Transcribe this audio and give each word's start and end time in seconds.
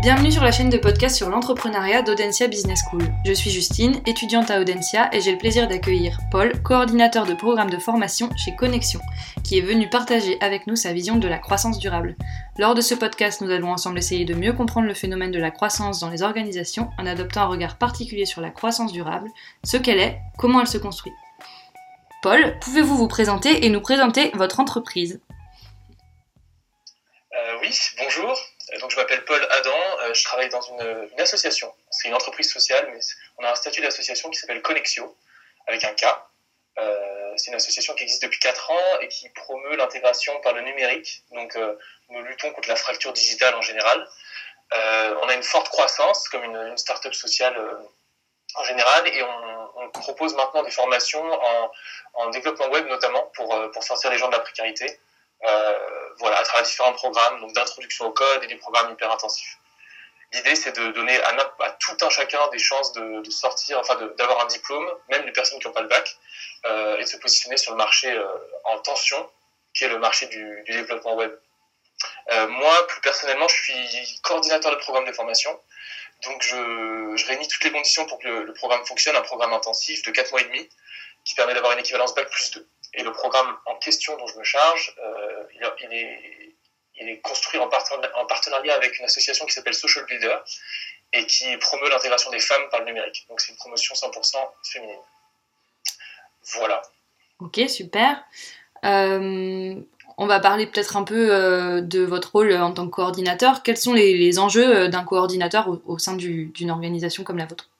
Bienvenue 0.00 0.32
sur 0.32 0.42
la 0.42 0.50
chaîne 0.50 0.70
de 0.70 0.78
podcast 0.78 1.14
sur 1.14 1.28
l'entrepreneuriat 1.28 2.00
d'Audencia 2.00 2.48
Business 2.48 2.80
School. 2.88 3.02
Je 3.26 3.34
suis 3.34 3.50
Justine, 3.50 4.00
étudiante 4.06 4.50
à 4.50 4.58
Audencia 4.58 5.10
et 5.12 5.20
j'ai 5.20 5.32
le 5.32 5.36
plaisir 5.36 5.68
d'accueillir 5.68 6.18
Paul, 6.30 6.62
coordinateur 6.62 7.26
de 7.26 7.34
programme 7.34 7.68
de 7.68 7.76
formation 7.76 8.30
chez 8.34 8.56
Connexion, 8.56 9.00
qui 9.44 9.58
est 9.58 9.60
venu 9.60 9.90
partager 9.90 10.38
avec 10.40 10.66
nous 10.66 10.74
sa 10.74 10.94
vision 10.94 11.16
de 11.16 11.28
la 11.28 11.36
croissance 11.36 11.78
durable. 11.78 12.16
Lors 12.56 12.74
de 12.74 12.80
ce 12.80 12.94
podcast, 12.94 13.42
nous 13.42 13.50
allons 13.50 13.72
ensemble 13.72 13.98
essayer 13.98 14.24
de 14.24 14.32
mieux 14.32 14.54
comprendre 14.54 14.86
le 14.86 14.94
phénomène 14.94 15.32
de 15.32 15.38
la 15.38 15.50
croissance 15.50 16.00
dans 16.00 16.08
les 16.08 16.22
organisations 16.22 16.88
en 16.96 17.04
adoptant 17.04 17.42
un 17.42 17.48
regard 17.48 17.76
particulier 17.76 18.24
sur 18.24 18.40
la 18.40 18.48
croissance 18.48 18.94
durable, 18.94 19.28
ce 19.64 19.76
qu'elle 19.76 20.00
est, 20.00 20.18
comment 20.38 20.62
elle 20.62 20.66
se 20.66 20.78
construit. 20.78 21.12
Paul, 22.22 22.58
pouvez-vous 22.62 22.96
vous 22.96 23.08
présenter 23.08 23.66
et 23.66 23.68
nous 23.68 23.82
présenter 23.82 24.30
votre 24.32 24.60
entreprise? 24.60 25.20
Euh, 27.34 27.58
Oui, 27.60 27.78
bonjour. 27.98 28.34
Euh, 28.72 28.78
donc, 28.78 28.90
je 28.90 28.96
m'appelle 28.96 29.24
Paul 29.24 29.46
Adam, 29.50 29.98
euh, 30.00 30.14
je 30.14 30.24
travaille 30.24 30.48
dans 30.48 30.60
une, 30.60 31.20
association. 31.20 31.72
C'est 31.90 32.08
une 32.08 32.14
entreprise 32.14 32.50
sociale, 32.50 32.88
mais 32.92 33.00
on 33.38 33.44
a 33.44 33.50
un 33.50 33.54
statut 33.54 33.80
d'association 33.80 34.30
qui 34.30 34.38
s'appelle 34.38 34.62
Connexio, 34.62 35.16
avec 35.66 35.84
un 35.84 35.92
K. 35.94 36.04
Euh, 36.78 37.32
c'est 37.36 37.50
une 37.50 37.56
association 37.56 37.94
qui 37.94 38.04
existe 38.04 38.22
depuis 38.22 38.40
4 38.40 38.70
ans 38.70 39.00
et 39.00 39.08
qui 39.08 39.28
promeut 39.30 39.76
l'intégration 39.76 40.40
par 40.40 40.52
le 40.54 40.62
numérique. 40.62 41.24
Donc, 41.32 41.56
nous 42.08 42.22
luttons 42.22 42.50
contre 42.52 42.68
la 42.68 42.76
fracture 42.76 43.12
digitale 43.12 43.54
en 43.54 43.62
général. 43.62 44.06
on 44.72 45.28
a 45.28 45.34
une 45.34 45.42
forte 45.42 45.68
croissance, 45.68 46.28
comme 46.28 46.44
une, 46.44 46.56
une 46.56 46.78
start-up 46.78 47.14
sociale 47.14 47.56
en 48.54 48.64
général, 48.64 49.06
et 49.08 49.22
on, 49.22 49.90
propose 49.92 50.34
maintenant 50.34 50.62
des 50.62 50.70
formations 50.70 51.24
en, 51.24 51.70
en 52.14 52.30
développement 52.30 52.68
web 52.68 52.86
notamment 52.86 53.30
pour, 53.34 53.70
pour 53.72 53.82
sortir 53.82 54.10
les 54.10 54.18
gens 54.18 54.28
de 54.28 54.32
la 54.32 54.40
précarité. 54.40 54.98
Euh, 55.44 55.78
voilà, 56.18 56.38
à 56.38 56.42
travers 56.42 56.66
différents 56.66 56.92
programmes 56.92 57.40
donc 57.40 57.54
d'introduction 57.54 58.06
au 58.06 58.10
code 58.10 58.44
et 58.44 58.46
des 58.46 58.56
programmes 58.56 58.92
hyper 58.92 59.10
intensifs. 59.10 59.56
L'idée, 60.32 60.54
c'est 60.54 60.76
de 60.76 60.92
donner 60.92 61.18
à, 61.24 61.70
tout 61.80 61.96
un 62.02 62.10
chacun 62.10 62.46
des 62.48 62.58
chances 62.58 62.92
de, 62.92 63.20
de 63.20 63.30
sortir, 63.30 63.80
enfin 63.80 63.96
d'avoir 64.16 64.44
un 64.44 64.46
diplôme, 64.46 64.88
même 65.08 65.24
les 65.24 65.32
personnes 65.32 65.58
qui 65.58 65.66
n'ont 65.66 65.72
pas 65.72 65.80
le 65.80 65.88
bac, 65.88 66.16
euh, 66.66 66.98
et 66.98 67.02
de 67.02 67.08
se 67.08 67.16
positionner 67.16 67.56
sur 67.56 67.72
le 67.72 67.78
marché 67.78 68.12
euh, 68.12 68.24
en 68.64 68.78
tension, 68.78 69.28
qui 69.74 69.84
est 69.84 69.88
le 69.88 69.98
marché 69.98 70.26
du, 70.26 70.62
du 70.66 70.72
développement 70.72 71.16
web. 71.16 71.32
Euh, 72.30 72.46
moi, 72.46 72.86
plus 72.86 73.00
personnellement, 73.00 73.48
je 73.48 73.56
suis 73.56 74.20
coordinateur 74.22 74.70
de 74.70 74.76
programme 74.76 75.04
de 75.04 75.12
formation. 75.12 75.58
Donc, 76.22 76.42
je, 76.42 77.12
je 77.16 77.26
réunis 77.26 77.48
toutes 77.48 77.64
les 77.64 77.72
conditions 77.72 78.06
pour 78.06 78.18
que 78.20 78.28
le, 78.28 78.44
le, 78.44 78.52
programme 78.52 78.84
fonctionne, 78.86 79.16
un 79.16 79.22
programme 79.22 79.52
intensif 79.52 80.02
de 80.02 80.10
4 80.12 80.30
mois 80.30 80.42
et 80.42 80.44
demi, 80.44 80.68
qui 81.24 81.34
permet 81.34 81.54
d'avoir 81.54 81.72
une 81.72 81.80
équivalence 81.80 82.14
bac 82.14 82.30
plus 82.30 82.52
2. 82.52 82.68
Et 82.94 83.02
le 83.02 83.12
programme 83.12 83.56
en 83.66 83.76
question 83.76 84.16
dont 84.16 84.26
je 84.26 84.38
me 84.38 84.44
charge, 84.44 84.94
euh, 84.98 85.44
il, 85.54 85.62
est, 85.92 86.54
il, 86.96 87.08
est, 87.08 87.20
construit 87.20 87.60
en, 87.60 87.68
partenariat 87.68 88.74
avec 88.74 88.98
une 88.98 89.04
association 89.04 89.46
qui 89.46 89.52
s'appelle 89.52 89.74
Social 89.74 90.04
Builder 90.06 90.36
et 91.12 91.24
qui 91.26 91.56
promeut 91.58 91.88
l'intégration 91.88 92.30
des 92.30 92.40
femmes 92.40 92.68
par 92.70 92.80
le 92.80 92.86
numérique. 92.86 93.26
Donc 93.28 93.40
c'est 93.40 93.52
une 93.52 93.58
promotion 93.58 93.94
100% 93.94 94.36
féminine. 94.64 95.00
Voilà. 96.54 96.82
Ok, 97.38 97.60
super. 97.68 98.22
Euh, 98.84 99.74
on 100.16 100.26
va 100.26 100.40
parler 100.40 100.66
peut-être 100.66 100.96
un 100.96 101.04
peu 101.04 101.32
euh, 101.32 101.80
de 101.80 102.00
votre 102.00 102.32
rôle 102.32 102.52
en 102.54 102.72
tant 102.72 102.86
que 102.86 102.90
coordinateur. 102.90 103.62
Quels 103.62 103.76
sont 103.76 103.94
les, 103.94 104.38
enjeux 104.38 104.88
d'un 104.88 105.04
coordinateur 105.04 105.68
au, 105.86 105.98
sein 105.98 106.14
d'une 106.14 106.70
organisation 106.70 107.22
comme 107.22 107.38
la 107.38 107.46
vôtre? 107.46 107.70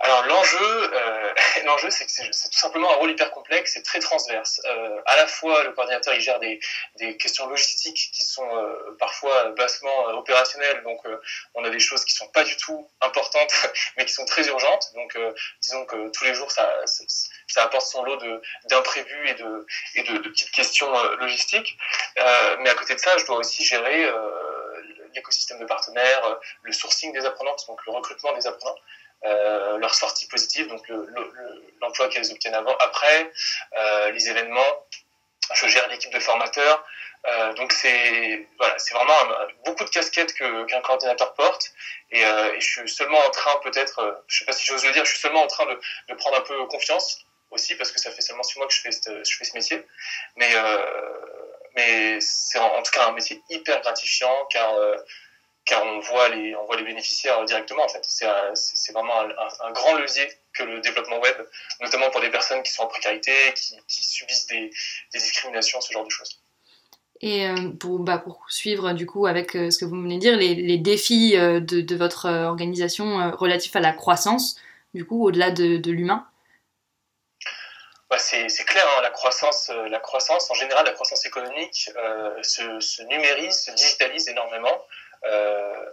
Alors 0.00 0.24
l'enjeu, 0.24 0.90
euh, 0.94 1.19
l'enjeu 1.70 1.90
c'est 1.90 2.06
que 2.06 2.12
c'est 2.12 2.50
tout 2.50 2.58
simplement 2.58 2.90
un 2.90 2.96
rôle 2.96 3.10
hyper 3.10 3.30
complexe 3.30 3.76
et 3.76 3.82
très 3.82 4.00
transverse. 4.00 4.60
Euh, 4.64 5.00
à 5.06 5.16
la 5.16 5.26
fois 5.26 5.62
le 5.64 5.72
coordinateur 5.72 6.14
il 6.14 6.20
gère 6.20 6.38
des, 6.40 6.58
questions 7.18 7.46
logistiques 7.46 8.10
qui 8.12 8.24
sont 8.24 8.48
euh, 8.56 8.96
parfois 8.98 9.50
bassement 9.50 10.08
euh, 10.08 10.12
opérationnelles, 10.14 10.82
donc 10.82 11.00
euh, 11.06 11.20
on 11.54 11.64
a 11.64 11.70
des 11.70 11.78
choses 11.78 12.04
qui 12.04 12.14
sont 12.14 12.28
pas 12.28 12.44
du 12.44 12.56
tout 12.56 12.88
importantes 13.00 13.52
mais 13.96 14.04
qui 14.04 14.12
sont 14.12 14.24
très 14.24 14.46
urgentes. 14.48 14.92
Donc 14.94 15.16
disons 15.62 15.84
que 15.86 16.08
tous 16.10 16.24
les 16.24 16.34
jours 16.34 16.50
ça, 16.50 16.68
apporte 17.56 17.86
son 17.86 18.02
lot 18.04 18.18
d'imprévus 18.66 19.28
et 19.94 20.02
de 20.02 20.18
petites 20.18 20.50
questions 20.50 20.90
logistiques. 21.16 21.76
mais 22.60 22.70
à 22.70 22.74
côté 22.74 22.94
de 22.94 23.00
ça, 23.00 23.16
je 23.18 23.26
dois 23.26 23.36
aussi 23.36 23.64
gérer 23.64 24.10
l'écosystème 25.14 25.58
de 25.58 25.64
partenaires, 25.64 26.38
le 26.62 26.72
sourcing 26.72 27.12
des 27.12 27.24
apprenants, 27.24 27.56
donc 27.66 27.84
le 27.86 27.92
recrutement 27.92 28.32
des 28.32 28.46
apprenants. 28.46 28.76
Euh, 29.26 29.76
leur 29.76 29.94
sortie 29.94 30.26
positive, 30.28 30.66
donc 30.68 30.88
l'emploi 30.88 32.06
le, 32.06 32.12
qu'elles 32.12 32.30
obtiennent 32.32 32.54
avant, 32.54 32.74
après, 32.78 33.30
euh, 33.76 34.10
les 34.12 34.30
événements. 34.30 34.86
Je 35.54 35.66
gère 35.66 35.86
l'équipe 35.88 36.12
de 36.12 36.20
formateurs. 36.20 36.84
Euh, 37.26 37.52
donc 37.52 37.70
c'est 37.72 38.46
voilà, 38.56 38.78
c'est 38.78 38.94
vraiment 38.94 39.18
beaucoup 39.66 39.84
de 39.84 39.90
casquettes 39.90 40.32
que 40.32 40.64
qu'un 40.64 40.80
coordinateur 40.80 41.34
porte. 41.34 41.70
Et, 42.12 42.24
euh, 42.24 42.54
et, 42.54 42.60
je 42.60 42.66
suis 42.66 42.88
seulement 42.88 43.18
en 43.18 43.30
train, 43.30 43.56
peut-être, 43.62 44.22
je 44.26 44.38
sais 44.38 44.44
pas 44.46 44.52
si 44.52 44.64
j'ose 44.64 44.86
le 44.86 44.92
dire, 44.92 45.04
je 45.04 45.10
suis 45.10 45.20
seulement 45.20 45.42
en 45.42 45.46
train 45.46 45.66
de, 45.66 45.78
de, 46.08 46.14
prendre 46.14 46.38
un 46.38 46.40
peu 46.40 46.66
confiance 46.66 47.26
aussi 47.50 47.74
parce 47.74 47.92
que 47.92 48.00
ça 48.00 48.10
fait 48.10 48.22
seulement 48.22 48.42
six 48.42 48.58
mois 48.58 48.68
que 48.68 48.72
je 48.72 48.80
fais 48.80 48.92
ce, 48.92 49.22
je 49.22 49.36
fais 49.36 49.44
ce 49.44 49.54
métier. 49.54 49.84
Mais 50.36 50.50
mais 51.76 52.18
c'est 52.20 52.58
en, 52.58 52.74
en, 52.74 52.82
tout 52.82 52.92
cas 52.92 53.06
un 53.08 53.12
métier 53.12 53.42
hyper 53.50 53.82
gratifiant 53.82 54.46
car 54.50 54.72
car 55.70 55.84
on 55.86 56.00
voit 56.00 56.28
les, 56.30 56.56
on 56.56 56.66
voit 56.66 56.76
les 56.76 56.82
bénéficiaires 56.82 57.44
directement 57.44 57.84
en 57.84 57.88
fait. 57.88 58.04
C'est 58.04 58.92
vraiment 58.92 59.20
un, 59.20 59.70
grand 59.70 59.94
levier 59.94 60.28
que 60.52 60.64
le 60.64 60.80
développement 60.80 61.20
web, 61.20 61.36
notamment 61.80 62.10
pour 62.10 62.20
des 62.20 62.30
personnes 62.30 62.60
qui 62.64 62.72
sont 62.72 62.82
en 62.82 62.88
précarité, 62.88 63.32
qui, 63.54 63.76
qui 63.86 64.04
subissent 64.04 64.48
des, 64.48 64.72
des, 65.12 65.18
discriminations, 65.20 65.80
ce 65.80 65.92
genre 65.92 66.04
de 66.04 66.10
choses. 66.10 66.40
Et 67.20 67.46
euh, 67.46 67.70
pour, 67.78 68.00
bah, 68.00 68.18
pour 68.18 68.44
suivre 68.48 68.94
du 68.94 69.06
coup 69.06 69.26
avec 69.26 69.54
euh, 69.54 69.70
ce 69.70 69.78
que 69.78 69.84
vous 69.84 70.02
venez 70.02 70.16
de 70.16 70.20
dire, 70.20 70.36
les, 70.36 70.56
les 70.56 70.78
défis 70.78 71.36
euh, 71.36 71.60
de, 71.60 71.82
de, 71.82 71.96
votre 71.96 72.28
organisation 72.28 73.30
relatifs 73.36 73.76
à 73.76 73.80
la 73.80 73.92
croissance, 73.92 74.56
du 74.92 75.06
coup 75.06 75.24
au-delà 75.24 75.52
de, 75.52 75.76
de 75.76 75.92
l'humain 75.92 76.26
bah 78.08 78.18
c'est 78.18 78.48
clair, 78.64 78.84
hein, 78.98 79.02
la 79.02 79.10
croissance, 79.10 79.70
la 79.88 80.00
croissance 80.00 80.50
en 80.50 80.54
général, 80.54 80.84
la 80.84 80.90
croissance 80.90 81.24
économique 81.26 81.92
se, 82.42 82.80
se 82.80 83.02
numérise, 83.04 83.66
se 83.66 83.70
digitalise 83.70 84.28
énormément 84.28 84.84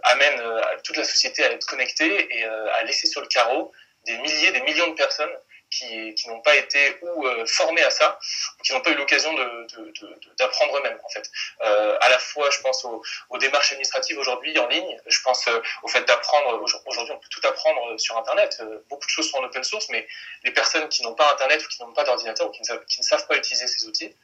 amène 0.02 0.40
euh, 0.40 0.60
toute 0.84 0.96
la 0.96 1.04
société 1.04 1.44
à 1.44 1.52
être 1.52 1.66
connectée 1.66 2.28
et 2.30 2.44
euh, 2.44 2.74
à 2.74 2.82
laisser 2.84 3.06
sur 3.06 3.20
le 3.20 3.26
carreau 3.26 3.72
des 4.06 4.16
milliers, 4.18 4.52
des 4.52 4.62
millions 4.62 4.88
de 4.88 4.94
personnes 4.94 5.32
qui, 5.70 6.14
qui 6.14 6.28
n'ont 6.28 6.40
pas 6.40 6.56
été 6.56 6.96
ou 7.02 7.26
euh, 7.26 7.44
formés 7.46 7.82
à 7.82 7.90
ça, 7.90 8.18
ou 8.58 8.62
qui 8.62 8.72
n'ont 8.72 8.80
pas 8.80 8.90
eu 8.90 8.94
l'occasion 8.94 9.32
d'apprendre 9.34 9.66
de, 9.66 10.78
de, 10.78 10.78
eux-mêmes 10.78 10.98
en 11.04 11.08
fait. 11.08 11.30
Euh, 11.62 11.98
à 12.00 12.08
la 12.08 12.18
fois, 12.18 12.48
je 12.50 12.60
pense 12.60 12.84
aux, 12.84 13.02
aux 13.28 13.38
démarches 13.38 13.72
administratives 13.72 14.18
aujourd'hui 14.18 14.58
en 14.58 14.66
ligne, 14.66 15.00
je 15.06 15.20
pense 15.20 15.46
euh, 15.48 15.60
au 15.82 15.88
fait 15.88 16.04
d'apprendre. 16.04 16.64
Aujourd'hui, 16.86 17.12
on 17.12 17.18
peut 17.18 17.28
tout 17.30 17.46
apprendre 17.46 17.98
sur 17.98 18.16
Internet. 18.16 18.62
beaucoup 18.88 19.06
de 19.06 19.10
choses 19.10 19.30
sont 19.30 19.38
en 19.38 19.44
open 19.44 19.62
source, 19.62 19.88
mais 19.90 20.06
les 20.44 20.52
personnes 20.52 20.88
qui 20.88 21.02
n'ont 21.02 21.14
pas 21.14 21.30
Internet 21.32 21.62
ou 21.64 21.68
qui 21.68 21.82
n'ont 21.82 21.92
pas 21.92 22.04
d'ordinateur 22.04 22.48
ou 22.48 22.50
qui 22.50 22.62
ne 22.62 23.04
savent 23.04 23.26
pas 23.26 23.36
utiliser 23.36 23.66
ces 23.66 23.86
outils 23.86 24.14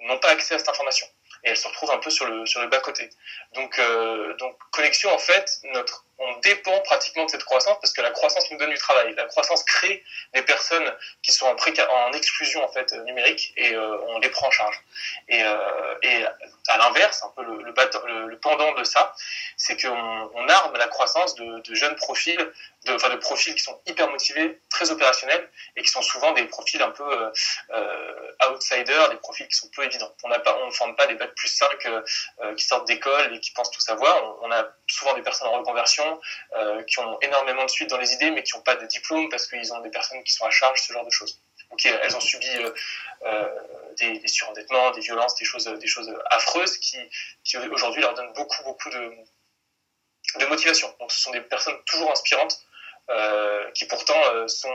n'ont 0.00 0.18
pas 0.18 0.30
accès 0.30 0.54
à 0.54 0.58
cette 0.58 0.68
information 0.68 1.06
et 1.44 1.50
elle 1.50 1.56
se 1.56 1.68
retrouve 1.68 1.90
un 1.90 1.98
peu 1.98 2.10
sur 2.10 2.26
le 2.26 2.46
sur 2.46 2.60
le 2.60 2.68
bas 2.68 2.80
côté. 2.80 3.10
Donc 3.54 3.78
euh, 3.78 4.34
donc 4.36 4.56
connexion 4.72 5.12
en 5.12 5.18
fait 5.18 5.58
notre 5.74 6.04
on 6.20 6.38
dépend 6.40 6.78
pratiquement 6.80 7.24
de 7.24 7.30
cette 7.30 7.44
croissance 7.44 7.78
parce 7.80 7.94
que 7.94 8.02
la 8.02 8.10
croissance 8.10 8.50
nous 8.50 8.58
donne 8.58 8.70
du 8.70 8.76
travail. 8.76 9.14
La 9.14 9.24
croissance 9.24 9.64
crée 9.64 10.04
des 10.34 10.42
personnes 10.42 10.94
qui 11.22 11.32
sont 11.32 11.46
en, 11.46 11.56
en 11.56 12.12
exclusion 12.12 12.62
en 12.62 12.68
fait 12.68 12.92
numérique 13.06 13.54
et 13.56 13.74
euh, 13.74 13.98
on 14.08 14.18
les 14.18 14.28
prend 14.28 14.48
en 14.48 14.50
charge. 14.50 14.78
Et, 15.28 15.42
euh, 15.42 15.94
et 16.02 16.24
à 16.68 16.76
l'inverse, 16.76 17.22
un 17.24 17.32
peu 17.34 17.42
le, 17.42 17.62
le, 17.62 18.26
le, 18.26 18.38
pendant 18.38 18.72
de 18.74 18.84
ça, 18.84 19.14
c'est 19.56 19.80
qu'on 19.80 20.30
on 20.34 20.48
arme 20.48 20.76
la 20.76 20.88
croissance 20.88 21.34
de, 21.36 21.60
de 21.60 21.74
jeunes 21.74 21.96
profils, 21.96 22.52
de, 22.86 22.94
enfin 22.94 23.10
de 23.10 23.16
profils 23.16 23.54
qui 23.54 23.62
sont 23.62 23.78
hyper 23.86 24.10
motivés, 24.10 24.60
très 24.70 24.90
opérationnels 24.90 25.50
et 25.76 25.82
qui 25.82 25.88
sont 25.88 26.02
souvent 26.02 26.32
des 26.32 26.44
profils 26.44 26.80
un 26.80 26.90
peu 26.90 27.04
euh, 27.04 27.30
euh 27.74 28.20
outsiders, 28.52 29.10
des 29.10 29.16
profils 29.16 29.46
qui 29.48 29.56
sont 29.56 29.68
peu 29.68 29.84
évidents. 29.84 30.12
On 30.24 30.66
ne 30.66 30.70
forme 30.70 30.96
pas 30.96 31.06
des 31.06 31.14
bacs 31.14 31.34
plus 31.34 31.48
5 31.48 31.68
euh, 31.86 32.54
qui 32.54 32.64
sortent 32.64 32.86
d'école 32.86 33.34
et 33.34 33.40
qui 33.40 33.52
pensent 33.52 33.70
tout 33.70 33.80
savoir. 33.80 34.38
On, 34.42 34.50
a 34.50 34.66
souvent 34.86 35.12
des 35.14 35.22
personnes 35.22 35.48
en 35.48 35.58
reconversion 35.58 36.20
euh, 36.56 36.82
qui 36.84 36.98
ont 37.00 37.18
énormément 37.20 37.64
de 37.64 37.70
suite 37.70 37.90
dans 37.90 37.98
les 37.98 38.14
idées, 38.14 38.30
mais 38.30 38.42
qui 38.42 38.56
n'ont 38.56 38.62
pas 38.62 38.76
de 38.76 38.86
diplôme 38.86 39.28
parce 39.28 39.46
qu'ils 39.46 39.72
ont 39.74 39.80
des 39.80 39.90
personnes 39.90 40.22
qui 40.24 40.32
sont 40.32 40.46
à 40.46 40.50
charge, 40.50 40.80
ce 40.80 40.92
genre 40.92 41.04
de 41.04 41.10
choses. 41.10 41.38
Donc 41.70 41.84
elles 41.86 42.16
ont 42.16 42.20
subi 42.20 42.48
euh, 42.48 42.72
euh, 43.26 43.48
des, 43.98 44.18
des, 44.18 44.28
surendettements, 44.28 44.90
des 44.90 45.00
violences, 45.00 45.36
des 45.36 45.44
choses, 45.44 45.66
des 45.66 45.86
choses 45.86 46.12
affreuses 46.30 46.78
qui, 46.78 46.98
qui 47.44 47.56
aujourd'hui 47.58 48.02
leur 48.02 48.14
donnent 48.14 48.32
beaucoup, 48.32 48.62
beaucoup 48.64 48.90
de, 48.90 49.12
de 50.40 50.46
motivation. 50.46 50.92
Donc 50.98 51.12
ce 51.12 51.20
sont 51.20 51.30
des 51.30 51.40
personnes 51.40 51.76
toujours 51.86 52.10
inspirantes 52.10 52.60
euh, 52.60 52.69
qui 53.74 53.86
pourtant 53.86 54.20
euh, 54.34 54.46
sont, 54.48 54.68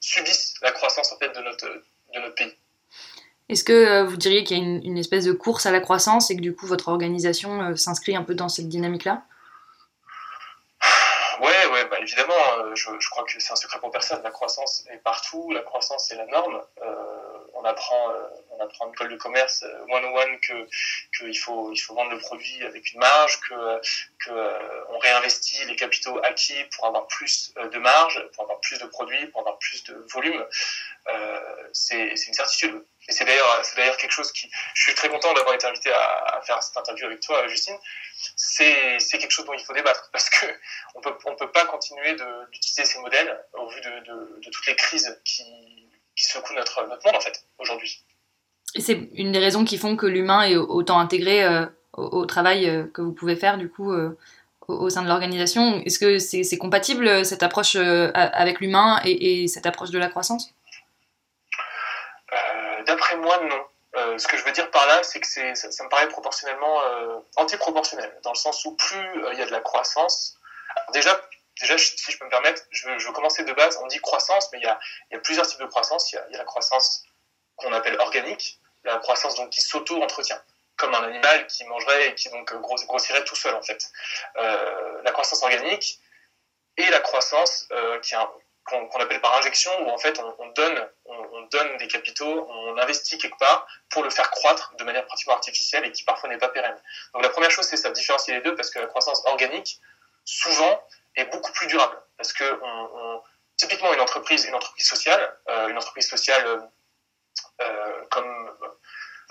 subissent 0.00 0.54
la 0.62 0.72
croissance 0.72 1.12
en 1.12 1.18
fait 1.18 1.34
de 1.34 1.40
notre, 1.40 1.66
de 1.66 2.20
notre 2.20 2.34
pays. 2.34 2.54
Est-ce 3.48 3.64
que 3.64 4.02
vous 4.02 4.16
diriez 4.16 4.44
qu'il 4.44 4.58
y 4.58 4.60
a 4.60 4.62
une, 4.62 4.84
une, 4.84 4.98
espèce 4.98 5.24
de 5.24 5.32
course 5.32 5.66
à 5.66 5.72
la 5.72 5.80
croissance 5.80 6.30
et 6.30 6.36
que 6.36 6.40
du 6.40 6.54
coup 6.54 6.66
votre 6.66 6.88
organisation 6.88 7.74
s'inscrit 7.76 8.14
un 8.14 8.22
peu 8.22 8.34
dans 8.34 8.48
cette 8.48 8.68
dynamique-là? 8.68 9.24
Ouais, 11.40 11.66
ouais, 11.72 11.86
bah 11.86 11.96
évidemment, 12.00 12.34
euh, 12.58 12.74
je, 12.74 12.90
je, 12.98 13.08
crois 13.08 13.24
que 13.24 13.30
c'est 13.38 13.52
un 13.52 13.56
secret 13.56 13.80
pour 13.80 13.90
personne. 13.90 14.22
La 14.22 14.30
croissance 14.30 14.84
est 14.90 14.98
partout, 14.98 15.50
la 15.52 15.62
croissance 15.62 16.10
est 16.10 16.16
la 16.16 16.26
norme. 16.26 16.60
Euh, 16.82 17.38
on 17.54 17.64
apprend, 17.64 18.10
euh, 18.10 18.28
on 18.60 18.64
apprend 18.64 18.86
en 18.86 18.92
école 18.92 19.08
de 19.08 19.16
commerce 19.16 19.64
one 19.88 20.04
on 20.04 20.16
one 20.16 20.40
que 20.40 20.68
qu'il 21.16 21.38
faut 21.38 21.72
il 21.72 21.78
faut 21.78 21.94
vendre 21.94 22.10
le 22.10 22.18
produit 22.18 22.62
avec 22.64 22.92
une 22.92 23.00
marge, 23.00 23.40
que 23.40 23.80
que 24.24 24.32
on 24.90 24.98
réinvestit 24.98 25.64
les 25.64 25.76
capitaux 25.76 26.18
acquis 26.22 26.62
pour 26.76 26.86
avoir 26.86 27.06
plus 27.06 27.52
de 27.56 27.78
marge, 27.78 28.22
pour 28.34 28.44
avoir 28.44 28.60
plus 28.60 28.78
de 28.78 28.86
produits, 28.86 29.26
pour 29.28 29.40
avoir 29.40 29.58
plus 29.58 29.82
de 29.84 29.94
volume. 30.12 30.44
c'est 31.72 32.14
une 32.26 32.34
certitude. 32.34 32.84
Et 33.08 33.12
c'est 33.12 33.24
d'ailleurs, 33.24 33.64
c'est 33.64 33.76
d'ailleurs 33.76 33.96
quelque 33.96 34.12
chose 34.12 34.30
qui, 34.30 34.48
je 34.74 34.82
suis 34.82 34.94
très 34.94 35.08
content 35.08 35.32
d'avoir 35.32 35.54
été 35.54 35.66
invité 35.66 35.90
à, 35.92 36.40
faire 36.46 36.62
cette 36.62 36.76
interview 36.76 37.06
avec 37.06 37.20
toi, 37.20 37.46
Justine. 37.48 37.76
C'est, 38.36 38.98
c'est 39.00 39.18
quelque 39.18 39.32
chose 39.32 39.46
dont 39.46 39.54
il 39.54 39.64
faut 39.64 39.72
débattre 39.72 40.10
parce 40.12 40.28
que 40.30 40.46
on 40.94 41.00
peut, 41.00 41.14
on 41.24 41.34
peut 41.34 41.50
pas 41.50 41.64
continuer 41.66 42.14
d'utiliser 42.52 42.84
ces 42.84 42.98
modèles 43.00 43.44
au 43.54 43.68
vu 43.68 43.80
de, 43.80 44.38
de, 44.40 44.50
toutes 44.50 44.66
les 44.66 44.76
crises 44.76 45.20
qui, 45.24 45.42
qui 46.14 46.26
secouent 46.26 46.54
notre, 46.54 46.86
notre 46.86 47.04
monde 47.06 47.16
en 47.16 47.20
fait 47.20 47.44
aujourd'hui. 47.58 48.04
C'est 48.76 49.10
une 49.14 49.32
des 49.32 49.38
raisons 49.38 49.64
qui 49.64 49.78
font 49.78 49.96
que 49.96 50.06
l'humain 50.06 50.42
est 50.42 50.56
autant 50.56 50.98
intégré 50.98 51.44
euh, 51.44 51.66
au, 51.94 52.24
travail 52.26 52.68
euh, 52.68 52.84
que 52.84 53.02
vous 53.02 53.12
pouvez 53.12 53.36
faire 53.36 53.58
du 53.58 53.68
coup 53.68 53.92
euh, 53.92 54.16
au, 54.68 54.88
sein 54.90 55.02
de 55.02 55.08
l'organisation. 55.08 55.82
Est-ce 55.84 55.98
que 55.98 56.18
c'est, 56.18 56.58
compatible 56.58 57.24
cette 57.24 57.42
approche 57.42 57.76
avec 57.76 58.60
l'humain 58.60 59.00
et, 59.04 59.42
et 59.42 59.48
cette 59.48 59.66
approche 59.66 59.90
de 59.90 59.98
la 59.98 60.08
croissance? 60.08 60.54
D'après 62.86 63.16
moi, 63.16 63.40
non. 63.42 64.18
Ce 64.18 64.28
que 64.28 64.36
je 64.36 64.44
veux 64.44 64.52
dire 64.52 64.70
par 64.70 64.86
là, 64.86 65.02
c'est 65.02 65.20
que 65.20 65.26
ça, 65.26 65.54
ça, 65.54 65.84
me 65.84 65.88
paraît 65.88 66.08
proportionnellement 66.08 66.82
euh, 66.84 67.18
antiproportionnel, 67.36 68.16
dans 68.22 68.30
le 68.30 68.36
sens 68.36 68.64
où 68.64 68.76
plus 68.76 69.22
il 69.32 69.38
y 69.38 69.42
a 69.42 69.46
de 69.46 69.50
la 69.50 69.60
croissance. 69.60 70.36
Déjà, 70.92 71.20
déjà, 71.60 71.76
si 71.76 72.12
je 72.12 72.18
peux 72.18 72.24
me 72.24 72.30
permettre, 72.30 72.62
je 72.70 72.88
veux, 72.88 73.12
commencer 73.12 73.44
de 73.44 73.52
base. 73.52 73.78
On 73.82 73.86
dit 73.88 73.98
croissance, 73.98 74.48
mais 74.52 74.58
il 74.58 74.64
y 74.64 74.66
a, 74.66 74.78
plusieurs 75.20 75.46
types 75.46 75.60
de 75.60 75.66
croissance. 75.66 76.12
Il 76.12 76.16
y 76.16 76.34
a 76.34 76.38
la 76.38 76.44
croissance 76.44 77.04
qu'on 77.56 77.72
appelle 77.72 77.98
organique, 78.00 78.59
la 78.84 78.98
croissance 78.98 79.34
donc 79.34 79.50
qui 79.50 79.60
s'auto-entretient, 79.60 80.40
comme 80.76 80.94
un 80.94 81.04
animal 81.04 81.46
qui 81.46 81.64
mangerait 81.64 82.08
et 82.08 82.14
qui 82.14 82.28
donc 82.30 82.52
grossirait 82.54 83.24
tout 83.24 83.36
seul 83.36 83.54
en 83.54 83.62
fait. 83.62 83.90
Euh, 84.36 85.02
la 85.02 85.12
croissance 85.12 85.42
organique 85.42 86.00
et 86.76 86.88
la 86.90 87.00
croissance 87.00 87.66
euh, 87.72 88.00
qu'on 88.64 89.00
appelle 89.00 89.20
par 89.20 89.36
injection, 89.36 89.70
où 89.82 89.90
en 89.90 89.98
fait 89.98 90.18
on, 90.20 90.34
on 90.38 90.48
donne, 90.50 90.88
on, 91.04 91.14
on, 91.32 91.42
donne 91.42 91.76
des 91.78 91.88
capitaux, 91.88 92.46
on 92.48 92.78
investit 92.78 93.18
quelque 93.18 93.38
part 93.38 93.66
pour 93.90 94.02
le 94.02 94.10
faire 94.10 94.30
croître 94.30 94.72
de 94.78 94.84
manière 94.84 95.04
pratiquement 95.06 95.34
artificielle 95.34 95.84
et 95.84 95.92
qui 95.92 96.04
parfois 96.04 96.28
n'est 96.28 96.38
pas 96.38 96.48
pérenne. 96.48 96.80
Donc 97.14 97.22
la 97.22 97.30
première 97.30 97.50
chose, 97.50 97.66
c'est 97.66 97.76
ça, 97.76 97.90
différencier 97.90 98.34
les 98.34 98.40
deux, 98.40 98.54
parce 98.54 98.70
que 98.70 98.78
la 98.78 98.86
croissance 98.86 99.22
organique, 99.26 99.80
souvent, 100.24 100.82
est 101.16 101.24
beaucoup 101.26 101.52
plus 101.52 101.66
durable. 101.66 102.00
Parce 102.16 102.32
que 102.32 102.44
on, 102.62 103.22
typiquement 103.56 103.92
une 103.92 104.00
entreprise, 104.00 104.44
une 104.44 104.54
entreprise 104.54 104.88
sociale, 104.88 105.36
euh, 105.48 105.68
une 105.68 105.76
entreprise 105.76 106.08
sociale 106.08 106.70
euh, 107.60 108.04
comme 108.10 108.49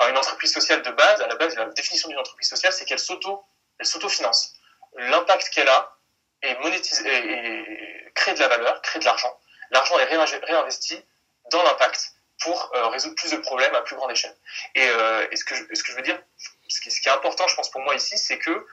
une 0.08 0.18
entreprise 0.18 0.54
sociale 0.54 0.82
de 0.82 0.92
base, 0.92 1.22
à 1.22 1.28
la 1.28 1.36
base, 1.36 1.56
la 1.56 1.66
définition 1.66 2.10
d'une 2.10 2.20
entreprise 2.20 2.50
sociale, 2.50 2.72
c'est 2.72 2.86
qu'elle 2.86 3.00
s'auto, 3.00 3.44
elle 3.80 3.86
s'autofinance. 3.86 4.54
L'impact 4.98 5.50
qu'elle 5.50 5.68
a 5.68 5.98
est 6.42 6.58
monétisé, 6.62 7.04
et 7.06 8.12
créer 8.16 8.34
de 8.34 8.40
la 8.40 8.48
valeur, 8.48 8.82
créer 8.82 9.00
de 9.00 9.06
l'argent. 9.06 9.38
L'argent 9.72 10.00
est 10.00 10.06
réinvesti 10.06 11.04
dans 11.52 11.64
l'impact 11.64 12.14
pour 12.40 12.72
euh, 12.74 12.88
résoudre 12.88 13.16
plus 13.16 13.32
de 13.32 13.38
problèmes 13.38 13.76
à 13.76 13.82
plus 13.82 13.96
grande 13.96 14.12
échelle. 14.12 14.36
Et, 14.76 14.88
euh, 14.88 15.26
ce, 15.36 15.44
que 15.44 15.56
je, 15.56 15.64
ce, 15.74 15.84
que 15.84 15.92
je, 15.92 15.98
veux 15.98 16.02
dire, 16.02 16.20
ce 16.70 16.80
qui, 16.80 16.90
est 16.90 17.12
important, 17.12 17.48
je 17.48 17.56
pense, 17.56 17.70
pour 17.70 17.82
moi 17.82 17.96
ici, 17.96 18.18
c'est 18.18 18.38
que 18.38 18.66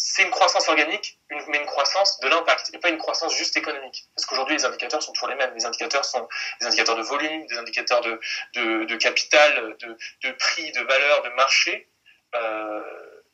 c'est 0.00 0.22
une 0.22 0.30
croissance 0.30 0.68
organique, 0.68 1.18
mais 1.48 1.58
une 1.58 1.66
croissance 1.66 2.20
de 2.20 2.28
l'impact, 2.28 2.70
et 2.72 2.78
pas 2.78 2.88
une 2.88 2.98
croissance 2.98 3.36
juste 3.36 3.56
économique. 3.56 4.06
Parce 4.14 4.26
qu'aujourd'hui, 4.26 4.54
les 4.54 4.64
indicateurs 4.64 5.02
sont 5.02 5.12
toujours 5.12 5.28
les 5.28 5.34
mêmes. 5.34 5.52
Les 5.54 5.66
indicateurs 5.66 6.04
sont 6.04 6.26
des 6.60 6.68
indicateurs 6.68 6.94
de 6.94 7.02
volume, 7.02 7.46
des 7.46 7.58
indicateurs 7.58 8.00
de, 8.02 8.20
de, 8.54 8.96
capital, 8.96 9.76
de, 9.80 9.96
de, 10.22 10.32
prix, 10.32 10.70
de 10.70 10.82
valeur, 10.82 11.22
de 11.24 11.30
marché. 11.30 11.90
Euh, 12.36 12.80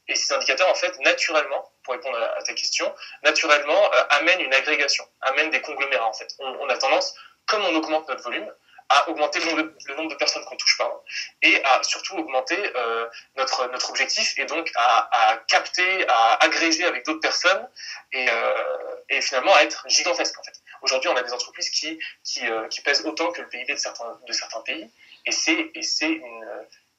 et 0.08 0.14
ces 0.14 0.32
indicateurs, 0.32 0.68
en 0.70 0.74
fait, 0.74 0.98
naturellement, 1.00 1.70
pour 1.82 1.92
répondre 1.92 2.16
à, 2.16 2.42
ta 2.42 2.54
question, 2.54 2.92
naturellement 3.22 3.92
euh, 3.94 4.04
amènent 4.10 4.40
une 4.40 4.54
agrégation, 4.54 5.04
amènent 5.20 5.50
des 5.50 5.60
conglomérats, 5.60 6.08
en 6.08 6.14
fait. 6.14 6.34
On, 6.38 6.68
a 6.70 6.78
tendance, 6.78 7.14
comme 7.46 7.62
on 7.62 7.74
augmente 7.74 8.08
notre 8.08 8.22
volume, 8.22 8.50
à 8.88 9.08
augmenter 9.08 9.40
le 9.40 9.94
nombre 9.94 10.10
de, 10.10 10.14
personnes 10.16 10.44
qu'on 10.44 10.56
touche, 10.56 10.76
pardon, 10.76 11.00
et 11.42 11.62
à 11.64 11.82
surtout 11.82 12.16
augmenter 12.16 12.58
euh, 12.76 13.06
notre, 13.36 13.68
notre 13.70 13.90
objectif, 13.90 14.38
et 14.38 14.44
donc 14.44 14.70
à, 14.76 15.42
capter, 15.48 16.06
à 16.08 16.44
agréger 16.44 16.84
avec 16.84 17.04
d'autres 17.04 17.20
personnes, 17.20 17.68
et, 18.12 18.26
euh, 18.28 18.96
et 19.08 19.20
finalement 19.20 19.54
à 19.54 19.62
être 19.62 19.84
gigantesque, 19.88 20.38
en 20.38 20.42
fait. 20.42 20.60
Aujourd'hui, 20.82 21.08
on 21.08 21.16
a 21.16 21.22
des 21.22 21.32
entreprises 21.32 21.70
qui, 21.70 21.98
qui, 22.22 22.46
euh, 22.46 22.68
qui 22.68 22.82
pèsent 22.82 23.04
autant 23.06 23.32
que 23.32 23.40
le 23.40 23.48
PIB 23.48 23.72
de 23.72 23.78
certains, 23.78 24.18
de 24.26 24.32
certains 24.32 24.60
pays, 24.60 24.90
et 25.26 25.32
c'est, 25.32 25.70
et 25.74 25.82
c'est 25.82 26.20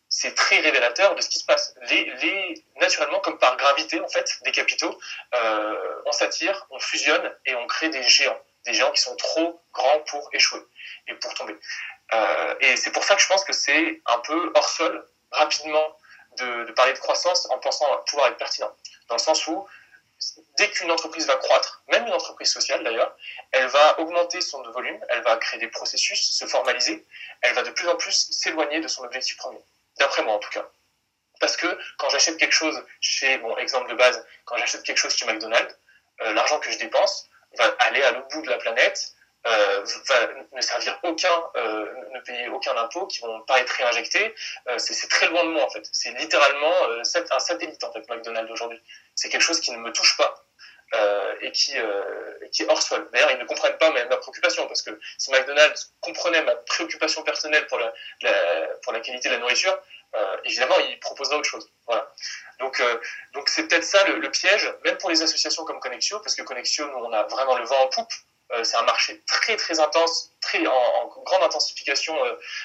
c'est 0.07 0.33
très 0.33 0.59
révélateur 0.59 1.13
de 1.15 1.21
ce 1.21 1.27
qui 1.27 1.39
se 1.39 1.45
passe. 1.45 1.75
Les, 1.89 2.05
les, 2.21 2.63
naturellement, 2.79 3.19
comme 3.19 3.37
par 3.37 3.57
gravité, 3.57 3.99
en 3.99 4.07
fait, 4.07 4.39
des 4.45 4.51
capitaux, 4.51 4.97
on 6.05 6.11
s'attire, 6.11 6.67
on 6.69 6.79
fusionne 6.79 7.35
et 7.45 7.55
on 7.55 7.67
crée 7.67 7.89
des 7.89 8.03
géants. 8.03 8.39
Des 8.65 8.73
géants 8.73 8.91
qui 8.91 9.01
sont 9.01 9.15
trop 9.15 9.61
grands 9.73 9.99
pour 10.07 10.29
échouer 10.33 10.61
et 11.07 11.13
pour 11.15 11.33
tomber. 11.35 11.55
Euh, 12.13 12.55
et 12.59 12.75
c'est 12.77 12.91
pour 12.91 13.03
ça 13.03 13.15
que 13.15 13.21
je 13.21 13.27
pense 13.27 13.43
que 13.43 13.53
c'est 13.53 14.01
un 14.05 14.19
peu 14.19 14.51
hors 14.55 14.69
sol, 14.69 15.07
rapidement, 15.31 15.97
de, 16.37 16.71
parler 16.73 16.93
de 16.93 16.99
croissance 16.99 17.49
en 17.49 17.57
pensant 17.59 17.85
pouvoir 18.07 18.27
être 18.27 18.37
pertinent. 18.37 18.71
Dans 19.07 19.15
le 19.15 19.19
sens 19.19 19.47
où, 19.47 19.65
dès 20.57 20.69
qu'une 20.69 20.91
entreprise 20.91 21.25
va 21.27 21.35
croître, 21.35 21.83
même 21.91 22.05
une 22.07 22.13
entreprise 22.13 22.51
sociale 22.51 22.83
d'ailleurs, 22.83 23.15
elle 23.51 23.67
va 23.67 23.99
augmenter 23.99 24.41
son 24.41 24.61
volume, 24.71 24.99
elle 25.09 25.21
va 25.21 25.37
créer 25.37 25.59
des 25.59 25.67
processus, 25.67 26.19
se 26.19 26.45
formaliser, 26.45 27.05
elle 27.41 27.53
va 27.53 27.63
de 27.63 27.71
plus 27.71 27.87
en 27.87 27.95
plus 27.95 28.29
s'éloigner 28.31 28.79
de 28.81 28.87
son 28.87 29.03
objectif 29.03 29.37
premier. 29.37 29.59
D'après 29.99 30.23
moi, 30.23 30.33
en 30.35 30.39
tout 30.39 30.49
cas. 30.49 30.67
Parce 31.39 31.57
que 31.57 31.67
quand 31.97 32.09
j'achète 32.09 32.37
quelque 32.37 32.53
chose 32.53 32.81
chez, 33.01 33.37
bon, 33.39 33.55
exemple 33.57 33.89
de 33.89 33.95
base, 33.95 34.25
quand 34.45 34.57
j'achète 34.57 34.83
quelque 34.83 34.97
chose 34.97 35.15
chez 35.15 35.25
McDonald's, 35.25 35.77
euh, 36.21 36.33
l'argent 36.33 36.59
que 36.59 36.71
je 36.71 36.77
dépense 36.77 37.29
va 37.57 37.75
aller 37.79 38.01
à 38.03 38.11
l'autre 38.11 38.27
bout 38.29 38.41
de 38.41 38.49
la 38.49 38.57
planète, 38.57 39.15
euh, 39.47 39.85
va 40.09 40.27
ne 40.53 40.61
servir 40.61 40.99
aucun, 41.03 41.43
euh, 41.55 41.85
ne 42.13 42.19
payer 42.21 42.47
aucun 42.47 42.75
impôt, 42.77 43.05
qui 43.05 43.19
vont 43.19 43.41
pas 43.41 43.59
être 43.59 43.69
réinjectés. 43.69 44.33
Euh, 44.67 44.79
c'est 44.79 45.07
très 45.07 45.27
loin 45.27 45.43
de 45.43 45.49
moi 45.49 45.63
en 45.63 45.69
fait. 45.69 45.87
C'est 45.91 46.11
littéralement 46.17 46.73
un 46.89 47.03
satellite 47.03 47.83
en 47.83 47.91
fait 47.91 48.09
McDonald's 48.09 48.51
aujourd'hui. 48.51 48.81
C'est 49.13 49.29
quelque 49.29 49.43
chose 49.43 49.59
qui 49.59 49.71
ne 49.71 49.77
me 49.77 49.91
touche 49.91 50.17
pas. 50.17 50.41
Et 51.41 51.51
qui, 51.51 51.73
qui 52.53 52.63
est 52.63 52.69
hors 52.69 52.81
sol. 52.81 53.09
D'ailleurs, 53.11 53.31
ils 53.31 53.37
ne 53.37 53.43
comprennent 53.43 53.77
pas 53.77 53.91
ma, 53.91 54.05
ma, 54.05 54.15
préoccupation, 54.15 54.65
parce 54.67 54.81
que 54.81 54.97
si 55.17 55.29
McDonald's 55.29 55.93
comprenait 55.99 56.41
ma 56.43 56.55
préoccupation 56.55 57.21
personnelle 57.23 57.67
pour 57.67 57.79
la 57.79 57.91
pour 58.81 58.93
la 58.93 59.01
qualité 59.01 59.27
de 59.27 59.33
la 59.33 59.39
nourriture, 59.41 59.77
euh, 60.15 60.37
évidemment, 60.45 60.75
il 60.89 60.99
proposerait 60.99 61.35
autre 61.35 61.49
chose. 61.49 61.69
Voilà. 61.87 62.11
Donc, 62.59 62.79
euh, 62.79 62.97
donc 63.33 63.49
c'est 63.49 63.67
peut-être 63.67 63.83
ça 63.83 64.03
le, 64.05 64.31
piège, 64.31 64.73
même 64.83 64.97
pour 64.97 65.09
les 65.09 65.21
associations 65.21 65.65
comme 65.65 65.79
Connexio, 65.79 66.19
parce 66.19 66.35
que 66.35 66.41
Connexio, 66.41 66.87
nous, 66.87 66.97
on 66.97 67.11
a 67.11 67.23
vraiment 67.23 67.57
le 67.57 67.65
vent 67.65 67.81
en 67.81 67.87
poupe. 67.87 68.11
Euh, 68.51 68.63
c'est 68.63 68.77
un 68.77 68.83
marché 68.83 69.23
très 69.25 69.57
très 69.57 69.79
intense, 69.79 70.31
très 70.39 70.65
en, 70.67 70.71
en 70.71 71.07
grande 71.23 71.43
intensification 71.43 72.15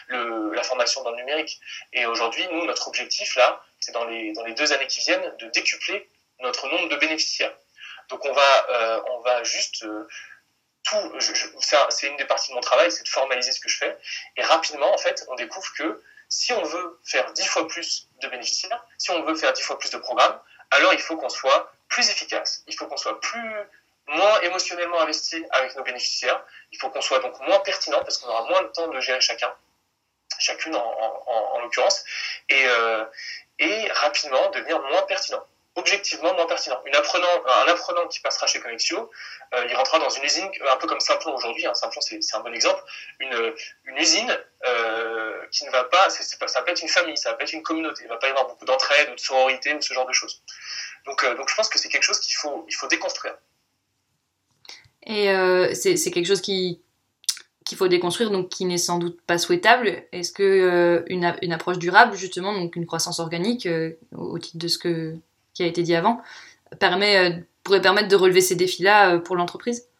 le, 0.09 0.53
la 0.53 0.62
formation 0.62 1.03
dans 1.03 1.11
le 1.11 1.17
numérique. 1.17 1.59
Et 1.95 2.05
aujourd'hui, 2.07 2.47
nous, 2.53 2.67
notre 2.67 2.87
objectif 2.88 3.35
là, 3.37 3.65
c'est 3.81 3.93
dans 3.93 4.05
les 4.05 4.33
dans 4.35 4.45
les 4.45 4.53
deux 4.53 4.75
années 4.75 4.87
qui 4.87 5.00
viennent 5.00 5.35
de 5.38 5.47
décupler 5.47 6.11
notre 6.41 6.69
nombre 6.69 6.88
de 6.91 6.97
bénéficiaires. 6.97 7.55
Donc 8.11 8.25
on 8.26 8.33
va, 8.33 9.03
on 9.09 9.21
va 9.21 9.43
juste 9.43 9.87
tout. 10.85 11.15
C'est 11.91 12.09
une 12.09 12.17
des 12.17 12.25
parties 12.26 12.50
de 12.50 12.55
mon 12.55 12.61
travail, 12.61 12.91
c'est 12.93 13.05
de 13.05 13.09
formaliser 13.09 13.53
ce 13.53 13.61
que 13.61 13.69
je 13.69 13.79
fais. 13.79 13.97
Et 14.37 14.43
rapidement, 14.43 14.93
en 14.93 14.99
fait, 14.99 15.25
on 15.29 15.35
découvre 15.35 15.73
que 15.75 16.03
si 16.31 16.53
on 16.53 16.63
veut 16.63 16.99
faire 17.05 17.33
dix 17.33 17.45
fois 17.47 17.67
plus 17.67 18.09
de 18.23 18.29
bénéficiaires, 18.29 18.83
si 18.97 19.11
on 19.11 19.23
veut 19.25 19.35
faire 19.35 19.53
dix 19.53 19.63
fois 19.63 19.79
plus 19.79 19.91
de 19.91 19.99
programmes, 19.99 20.41
alors 20.71 20.95
il 20.95 21.01
faut 21.01 21.17
qu'on 21.17 21.29
soit 21.29 21.73
plus 21.89 22.09
efficace. 22.09 22.63
Il 22.69 22.75
faut 22.75 22.87
qu'on 22.87 22.97
soit 22.97 23.21
plus 23.21 23.53
moins 24.07 24.41
émotionnellement 24.41 25.01
investi 25.01 25.45
avec 25.51 25.75
nos 25.77 25.83
bénéficiaires. 25.83 26.43
Il 26.73 26.79
faut 26.79 26.89
qu'on 26.91 27.03
soit 27.03 27.19
donc 27.19 27.39
moins 27.41 27.59
pertinent 27.61 28.01
parce 28.03 28.19
qu'on 28.19 28.29
aura 28.29 28.49
moins 28.49 28.63
de 28.63 28.69
temps 28.69 28.89
de 28.89 29.01
gérer 29.01 29.21
chacun, 29.21 29.53
chacune 30.39 30.75
en, 30.75 30.81
en, 30.81 31.55
en 31.55 31.61
l'occurrence, 31.61 32.05
euh, 32.53 33.05
et 33.59 33.91
rapidement 33.93 34.49
devenir 34.51 34.81
moins 34.81 35.03
pertinent 35.03 35.45
objectivement 35.77 36.35
moins 36.35 36.47
pertinent. 36.47 36.81
Un 36.85 37.69
apprenant 37.69 38.07
qui 38.09 38.21
passera 38.21 38.47
chez 38.47 38.61
Connexio, 38.61 39.11
euh, 39.55 39.67
il 39.69 39.75
rentrera 39.77 39.99
dans 39.99 40.11
une 40.11 40.25
usine, 40.25 40.50
un 40.69 40.77
peu 40.77 40.87
comme 40.87 41.00
Simplon 41.00 41.35
aujourd'hui, 41.35 41.67
hein, 41.67 41.75
Simplon 41.75 42.00
c'est 42.00 42.35
un 42.35 42.41
bon 42.41 42.53
exemple, 42.53 42.83
une, 43.21 43.55
usine 43.97 44.37
euh, 44.67 45.47
qui 45.50 45.65
ne 45.65 45.71
va 45.71 45.85
pas, 45.85 46.09
pas, 46.39 46.49
ça 46.49 46.62
peut 46.62 46.71
être 46.71 46.83
une 46.83 46.89
famille, 46.89 47.17
ça 47.17 47.35
peut 47.35 47.45
être 47.45 47.53
une 47.53 47.62
communauté, 47.62 48.03
il 48.05 48.09
va 48.09 48.17
pas 48.17 48.29
y 48.29 48.31
avoir 48.31 48.49
beaucoup 48.49 48.65
d'entraide 48.65 49.11
ou 49.11 49.15
de 49.15 49.21
sororité 49.21 49.75
ou 49.75 49.81
ce 49.81 49.95
genre 49.95 50.07
de 50.07 50.12
choses. 50.12 50.43
Donc, 51.07 51.25
euh, 51.25 51.35
je 51.47 51.55
pense 51.55 51.69
que 51.69 51.79
c'est 51.79 51.89
quelque 51.89 52.05
chose 52.05 52.21
qu'il 52.21 52.35
faut, 52.35 52.67
déconstruire. 52.89 53.37
Et 55.07 55.27
c'est 55.75 56.11
quelque 56.11 56.27
chose 56.27 56.43
qui 56.43 56.83
qu'il 57.71 57.79
faut 57.79 57.87
déconstruire, 57.87 58.33
donc 58.33 58.49
qui 58.49 58.65
n'est 58.65 58.79
sans 58.79 58.99
doute 58.99 59.21
pas 59.23 59.39
souhaitable. 59.39 60.03
Est-ce 60.11 60.33
euh, 60.43 61.05
une, 61.07 61.53
approche 61.53 61.79
durable, 61.79 62.17
justement, 62.17 62.53
donc 62.53 62.75
une 62.75 62.85
croissance 62.85 63.21
organique, 63.21 63.69
au 64.17 64.39
titre 64.41 64.59
de 64.59 64.67
ce 64.67 64.77
que 64.77 65.15
qui 65.61 65.64
a 65.64 65.69
été 65.69 65.83
dit 65.83 65.95
avant, 65.95 66.23
permet, 66.79 67.19
euh, 67.19 67.37
pourrait 67.64 67.83
permettre 67.83 68.09
de 68.09 68.17
relever 68.17 68.40
ces 68.40 68.55
défis-là 68.55 69.11
euh, 69.11 69.19
pour 69.19 69.37
l'entreprise? 69.37 69.90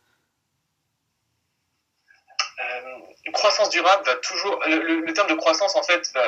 Euh, 2.59 2.81
Une 3.26 3.33
croissance 3.33 3.69
durable 3.69 4.02
va 4.07 4.14
toujours. 4.17 4.59
Le, 4.67 5.12
terme 5.12 5.29
de 5.29 5.35
croissance, 5.35 5.76
en 5.76 5.83
fait, 5.83 6.11
va, 6.14 6.23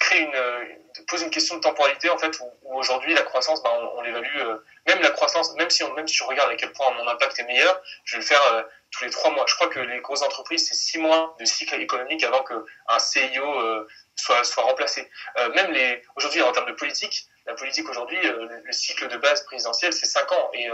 crée 0.00 0.20
une, 0.20 1.04
pose 1.06 1.22
une 1.22 1.30
question 1.30 1.56
de 1.56 1.62
temporalité 1.62 2.10
en 2.10 2.18
fait 2.18 2.38
où, 2.38 2.76
aujourd'hui 2.76 3.14
la 3.14 3.22
croissance, 3.22 3.62
ben, 3.62 3.70
on, 3.96 4.02
l'évalue, 4.02 4.36
même 4.86 5.00
la 5.00 5.10
croissance, 5.10 5.54
même 5.54 5.70
si, 5.70 5.82
on, 5.82 5.94
même 5.94 6.06
si 6.06 6.14
je 6.14 6.24
regarde 6.24 6.50
à 6.50 6.56
quel 6.56 6.70
point 6.72 6.90
mon 6.98 7.08
impact 7.08 7.38
est 7.38 7.44
meilleur, 7.44 7.80
je 8.04 8.16
vais 8.16 8.20
le 8.20 8.26
faire 8.26 8.66
tous 8.90 9.04
les 9.04 9.10
trois 9.10 9.30
mois. 9.30 9.46
Je 9.48 9.54
crois 9.54 9.68
que 9.68 9.80
les 9.80 10.00
grosses 10.00 10.22
entreprises, 10.22 10.68
c'est 10.68 10.74
six 10.74 10.98
mois 10.98 11.34
de 11.40 11.46
cycle 11.46 11.80
économique 11.80 12.22
avant 12.24 12.44
qu'un 12.44 12.98
CIO 12.98 13.86
soit, 14.16 14.44
soit 14.44 14.64
remplacé. 14.64 15.10
même 15.54 15.72
les, 15.72 16.02
aujourd'hui 16.16 16.42
en 16.42 16.52
termes 16.52 16.68
de 16.68 16.76
politique, 16.76 17.26
la 17.48 17.54
politique 17.54 17.88
aujourd'hui, 17.88 18.18
le 18.22 18.72
cycle 18.72 19.08
de 19.08 19.16
base 19.16 19.42
présidentiel, 19.44 19.92
c'est 19.92 20.06
cinq 20.06 20.30
ans 20.30 20.50
et, 20.54 20.68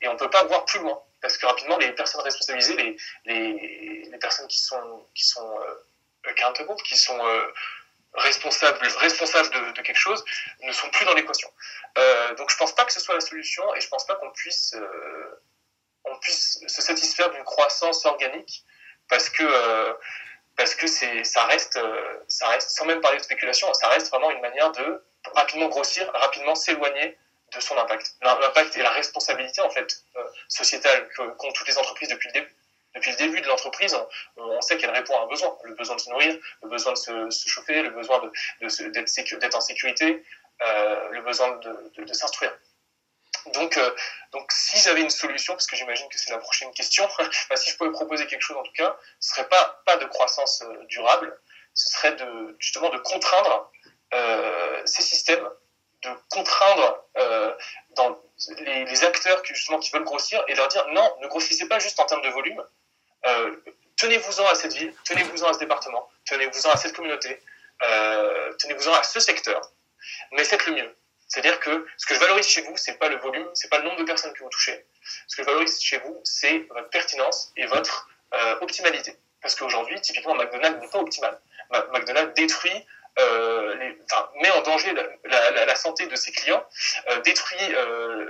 et 0.00 0.08
on 0.08 0.12
ne 0.12 0.18
peut 0.18 0.30
pas 0.30 0.44
voir 0.44 0.64
plus 0.66 0.78
loin 0.78 1.02
parce 1.20 1.36
que 1.36 1.46
rapidement, 1.46 1.76
les 1.78 1.90
personnes 1.92 2.20
responsabilisées, 2.20 2.96
les, 3.24 4.10
personnes 4.20 4.46
qui 4.46 4.60
sont, 4.60 5.06
qui 5.14 5.24
sont 5.24 5.58
accountable, 6.24 6.74
qui 6.84 6.96
sont 6.96 7.18
responsables, 8.14 8.78
responsables 8.98 9.74
de, 9.74 9.82
quelque 9.82 9.98
chose, 9.98 10.24
ne 10.62 10.72
sont 10.72 10.88
plus 10.90 11.04
dans 11.04 11.14
l'équation. 11.14 11.50
Euh, 11.96 12.34
donc 12.34 12.50
je 12.50 12.56
pense 12.56 12.74
pas 12.74 12.84
que 12.84 12.92
ce 12.92 13.00
soit 13.00 13.14
la 13.14 13.20
solution 13.20 13.62
et 13.74 13.80
je 13.80 13.88
pense 13.88 14.06
pas 14.06 14.16
qu'on 14.16 14.30
puisse, 14.30 14.74
euh, 14.74 16.18
puisse 16.20 16.60
se 16.66 16.82
satisfaire 16.82 17.30
d'une 17.30 17.44
croissance 17.44 18.04
organique 18.06 18.64
parce 19.08 19.28
que 19.28 19.42
euh, 19.42 19.94
parce 20.56 20.74
que 20.74 20.88
ça 20.88 21.44
reste 21.44 21.78
ça 22.26 22.48
reste 22.48 22.70
sans 22.70 22.84
même 22.84 23.00
parler 23.00 23.18
de 23.18 23.22
spéculation, 23.22 23.72
ça 23.74 23.88
reste 23.88 24.08
vraiment 24.08 24.30
une 24.32 24.40
manière 24.40 24.72
de 24.72 25.04
rapidement 25.34 25.68
grossir, 25.68 26.10
rapidement 26.12 26.54
s'éloigner 26.54 27.18
de 27.54 27.60
son 27.60 27.76
impact. 27.78 28.14
L'impact 28.22 28.76
et 28.76 28.82
la 28.82 28.90
responsabilité 28.90 29.60
en 29.62 29.70
fait 29.70 30.04
sociétale 30.48 31.08
qu'ont 31.16 31.52
toutes 31.52 31.68
les 31.68 31.78
entreprises 31.78 32.08
depuis 32.08 32.28
le 32.28 32.34
début 32.34 32.54
depuis 32.94 33.10
le 33.12 33.16
début 33.16 33.40
de 33.40 33.46
l'entreprise, 33.46 33.96
on, 34.36 34.60
sait 34.60 34.76
qu'elle 34.76 34.90
répond 34.90 35.16
à 35.18 35.22
un 35.22 35.26
besoin, 35.26 35.56
le 35.64 35.74
besoin 35.74 35.96
de 35.96 36.00
se 36.00 36.10
nourrir, 36.10 36.36
le 36.62 36.68
besoin 36.68 36.92
de 36.92 36.98
se, 37.30 37.48
chauffer, 37.48 37.82
le 37.82 37.90
besoin 37.90 38.20
d'être 38.60 39.54
en 39.54 39.60
sécurité, 39.60 40.24
euh, 40.62 41.08
le 41.10 41.22
besoin 41.22 41.56
de, 41.58 42.12
s'instruire. 42.12 42.52
Donc, 43.54 43.76
euh, 43.76 43.94
donc, 44.32 44.50
si 44.52 44.78
j'avais 44.78 45.00
une 45.00 45.10
solution, 45.10 45.54
parce 45.54 45.66
que 45.66 45.76
j'imagine 45.76 46.08
que 46.08 46.18
c'est 46.18 46.30
la 46.30 46.38
prochaine 46.38 46.72
question, 46.72 47.08
si 47.54 47.70
je 47.70 47.76
pouvais 47.76 47.92
proposer 47.92 48.26
quelque 48.26 48.42
chose 48.42 48.56
en 48.56 48.62
tout 48.62 48.72
cas, 48.72 48.96
ce 49.20 49.34
serait 49.34 49.48
pas 49.48 49.82
pas 49.86 49.96
de 49.96 50.04
croissance 50.06 50.62
euh, 50.62 50.84
durable, 50.86 51.38
ce 51.74 51.90
serait 51.90 52.12
de 52.12 52.56
justement 52.58 52.90
de 52.90 52.98
contraindre 52.98 53.70
ces 54.84 55.02
systèmes, 55.02 55.48
de 56.02 56.10
contraindre 56.30 57.04
dans 57.96 58.20
les, 58.60 59.04
acteurs 59.04 59.42
qui 59.42 59.54
justement 59.54 59.78
qui 59.78 59.90
veulent 59.90 60.04
grossir 60.04 60.42
et 60.48 60.54
leur 60.54 60.68
dire 60.68 60.86
non, 60.88 61.16
ne 61.20 61.26
grossissez 61.26 61.66
pas 61.68 61.78
juste 61.78 61.98
en 62.00 62.06
termes 62.06 62.22
de 62.22 62.30
volume, 62.30 62.62
euh, 63.26 63.56
tenez-vous-en 63.96 64.46
à 64.46 64.54
cette 64.54 64.74
ville, 64.74 64.94
tenez-vous-en 65.04 65.48
à 65.48 65.52
ce 65.52 65.58
département, 65.58 66.08
tenez-vous-en 66.26 66.70
à 66.70 66.76
cette 66.76 66.94
communauté, 66.94 67.40
euh, 67.82 68.52
tenez-vous-en 68.58 68.92
à 68.92 69.02
ce 69.02 69.20
secteur, 69.20 69.60
mais 70.32 70.44
faites 70.44 70.66
le 70.66 70.74
mieux. 70.74 70.96
C'est-à-dire 71.26 71.60
que 71.60 71.86
ce 71.98 72.06
que 72.06 72.14
je 72.14 72.20
valorise 72.20 72.46
chez 72.46 72.62
vous, 72.62 72.76
c'est 72.76 72.94
pas 72.98 73.08
le 73.08 73.16
volume, 73.16 73.48
c'est 73.54 73.68
pas 73.68 73.78
le 73.78 73.84
nombre 73.84 73.98
de 73.98 74.04
personnes 74.04 74.32
que 74.32 74.42
vous 74.42 74.48
touchez. 74.48 74.86
Ce 75.26 75.36
que 75.36 75.42
je 75.42 75.46
valorise 75.46 75.78
chez 75.80 75.98
vous, 75.98 76.18
c'est 76.24 76.66
votre 76.70 76.88
pertinence 76.88 77.52
et 77.56 77.66
votre 77.66 78.08
euh, 78.32 78.58
optimalité. 78.60 79.14
Parce 79.42 79.54
qu'aujourd'hui, 79.54 80.00
typiquement, 80.00 80.34
McDonald's 80.34 80.80
n'est 80.80 80.88
pas 80.88 81.00
optimal. 81.00 81.38
McDonald's 81.92 82.32
détruit 82.34 82.86
euh, 83.18 83.74
met 84.40 84.50
en 84.50 84.62
danger 84.62 84.94
la, 85.24 85.74
santé 85.74 86.06
de 86.06 86.14
ses 86.14 86.30
clients, 86.30 86.64
euh, 87.08 87.20
détruit 87.20 87.74
euh, 87.74 88.26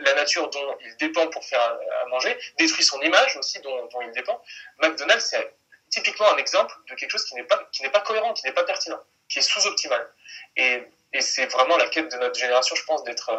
la, 0.00 0.14
nature 0.14 0.48
dont 0.48 0.76
il 0.80 0.96
dépend 0.96 1.26
pour 1.28 1.44
faire 1.44 1.60
à, 1.60 2.06
manger, 2.06 2.36
détruit 2.58 2.84
son 2.84 3.00
image 3.02 3.36
aussi 3.36 3.60
dont, 3.60 3.88
il 4.00 4.10
dépend. 4.12 4.42
McDonald's, 4.78 5.24
c'est 5.24 5.54
typiquement 5.90 6.32
un 6.32 6.36
exemple 6.38 6.74
de 6.88 6.94
quelque 6.94 7.10
chose 7.10 7.24
qui 7.26 7.34
n'est 7.34 7.44
pas, 7.44 8.00
cohérent, 8.00 8.32
qui 8.32 8.46
n'est 8.46 8.52
pas 8.52 8.64
pertinent, 8.64 9.00
qui 9.28 9.40
est 9.40 9.42
sous-optimal. 9.42 10.08
Et, 10.56 10.82
c'est 11.20 11.46
vraiment 11.46 11.78
la 11.78 11.88
quête 11.88 12.12
de 12.12 12.18
notre 12.18 12.38
génération, 12.38 12.76
je 12.76 12.84
pense, 12.84 13.02
d'être 13.04 13.30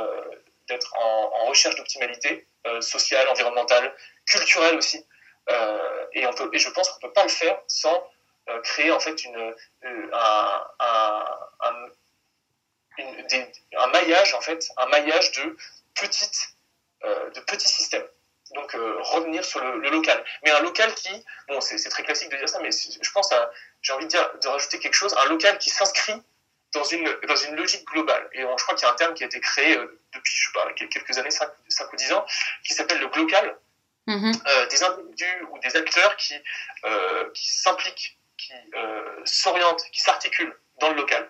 en, 0.95 1.45
recherche 1.45 1.75
d'optimalité 1.75 2.47
sociale, 2.79 3.27
environnementale, 3.29 3.95
culturelle 4.25 4.75
aussi. 4.75 5.05
et, 6.13 6.21
je 6.21 6.69
pense 6.69 6.89
qu'on 6.89 6.95
ne 6.97 7.07
peut 7.07 7.13
pas 7.13 7.23
le 7.23 7.29
faire 7.29 7.59
sans 7.67 8.03
créer 8.63 8.91
en 8.91 8.99
fait 8.99 9.23
une, 9.23 9.35
euh, 9.37 10.09
un, 10.13 10.67
un, 11.59 11.87
un, 13.77 13.87
maillage 13.87 14.33
en 14.33 14.41
fait, 14.41 14.69
un 14.77 14.87
maillage 14.87 15.31
de 15.33 15.57
petites, 15.95 16.49
euh, 17.03 17.29
de 17.31 17.39
petits 17.41 17.67
systèmes. 17.67 18.05
Donc 18.55 18.71
revenir 18.73 19.45
sur 19.45 19.63
le, 19.63 19.89
local, 19.91 20.23
mais 20.43 20.49
un 20.49 20.61
local 20.61 20.91
qui, 20.95 21.11
bon, 21.47 21.61
c'est 21.61 21.77
très 21.89 22.01
classique 22.01 22.29
de 22.29 22.37
dire 22.37 22.49
ça, 22.49 22.59
mais 22.59 22.71
je 22.71 23.11
pense 23.11 23.31
à, 23.31 23.51
j'ai 23.83 23.93
envie 23.93 24.05
de 24.05 24.09
dire, 24.09 24.27
de 24.41 24.47
rajouter 24.47 24.79
quelque 24.79 24.95
chose, 24.95 25.15
un 25.23 25.29
local 25.29 25.59
qui 25.59 25.69
s'inscrit 25.69 26.19
dans 26.73 26.83
une, 26.83 27.15
dans 27.27 27.35
une 27.35 27.55
logique 27.55 27.85
globale. 27.85 28.27
Et 28.33 28.41
je 28.41 28.63
crois 28.63 28.73
qu'il 28.73 28.87
y 28.87 28.89
a 28.89 28.91
un 28.91 28.95
terme 28.95 29.13
qui 29.13 29.23
a 29.23 29.27
été 29.27 29.39
créé 29.39 29.77
depuis, 29.77 30.35
je 30.35 30.47
sais 30.47 30.51
pas, 30.53 30.73
quelques 30.73 31.17
années, 31.19 31.29
5, 31.29 31.93
ou 31.93 31.95
10 31.95 32.13
ans, 32.13 32.25
qui 32.63 32.73
s'appelle 32.73 32.99
le 32.99 33.07
glocal. 33.09 33.55
Mm-hmm. 34.07 34.67
des 34.69 34.83
individus 34.83 35.45
ou 35.51 35.59
des 35.59 35.75
acteurs 35.75 36.17
qui, 36.17 36.33
qui 37.35 37.51
s'impliquent 37.51 38.18
qui 38.39 38.53
euh, 38.75 39.21
s'orientent, 39.25 39.83
qui 39.91 40.01
s'articulent 40.01 40.57
dans 40.79 40.89
le 40.89 40.95
local, 40.95 41.29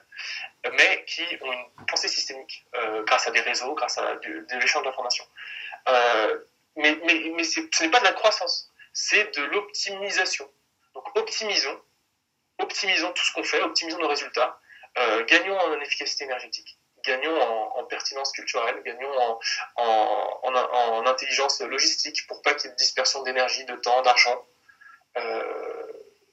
mais 0.73 1.03
qui 1.05 1.23
ont 1.41 1.51
une 1.51 1.85
pensée 1.87 2.07
systémique 2.07 2.65
euh, 2.75 3.03
grâce 3.03 3.27
à 3.27 3.31
des 3.31 3.41
réseaux, 3.41 3.73
grâce 3.73 3.97
à 3.97 4.15
des 4.17 4.55
échanges 4.63 4.83
d'informations. 4.83 5.25
Euh, 5.87 6.39
mais 6.75 6.97
mais, 7.03 7.31
mais 7.35 7.43
ce 7.43 7.59
n'est 7.81 7.89
pas 7.89 7.99
de 7.99 8.05
la 8.05 8.13
croissance, 8.13 8.71
c'est 8.93 9.35
de 9.35 9.43
l'optimisation. 9.45 10.49
Donc 10.93 11.05
optimisons, 11.17 11.81
optimisons 12.59 13.11
tout 13.11 13.25
ce 13.25 13.33
qu'on 13.33 13.43
fait, 13.43 13.61
optimisons 13.61 13.97
nos 13.99 14.07
résultats, 14.07 14.59
gagnons 15.27 15.57
en 15.57 15.79
efficacité 15.79 16.25
énergétique, 16.25 16.77
gagnons 17.05 17.41
en, 17.41 17.83
pertinence 17.85 18.31
culturelle, 18.33 18.81
gagnons 18.83 19.17
en, 19.17 19.39
en, 19.77 20.55
en, 20.55 21.05
intelligence 21.05 21.61
logistique 21.61 22.27
pour 22.27 22.41
pas 22.41 22.53
qu'il 22.53 22.65
y 22.65 22.67
ait 22.67 22.71
de 22.71 22.77
dispersion 22.77 23.23
d'énergie, 23.23 23.65
de 23.65 23.75
temps, 23.77 24.01
d'argent. 24.01 24.45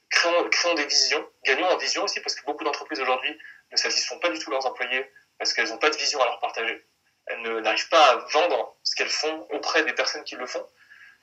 Créons, 0.09 0.73
des 0.75 0.85
visions, 0.85 1.29
gagnons 1.45 1.67
en 1.67 1.77
vision 1.77 2.03
aussi, 2.03 2.19
parce 2.21 2.35
que 2.35 2.45
beaucoup 2.45 2.63
d'entreprises 2.63 2.99
aujourd'hui 2.99 3.37
ne 3.71 3.77
satisfont 3.77 4.19
pas 4.19 4.29
du 4.29 4.39
tout 4.39 4.51
leurs 4.51 4.65
employés 4.65 5.09
parce 5.37 5.53
qu'elles 5.53 5.69
n'ont 5.69 5.77
pas 5.77 5.89
de 5.89 5.97
vision 5.97 6.21
à 6.21 6.25
leur 6.25 6.39
partager. 6.39 6.85
Elles 7.27 7.59
n'arrivent 7.59 7.89
pas 7.89 8.11
à 8.11 8.15
vendre 8.31 8.77
ce 8.83 8.95
qu'elles 8.95 9.09
font 9.09 9.47
auprès 9.51 9.83
des 9.83 9.93
personnes 9.93 10.23
qui 10.23 10.35
le 10.35 10.45
font. 10.45 10.65